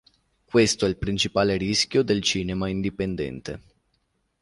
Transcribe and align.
Questo 0.45 0.87
è 0.87 0.89
il 0.89 0.97
principale 0.97 1.57
rischio 1.57 2.01
del 2.01 2.23
cinema 2.23 2.67
indipendente. 2.67 3.61